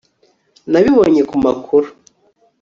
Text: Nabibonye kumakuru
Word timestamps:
Nabibonye 0.71 1.21
kumakuru 1.29 1.87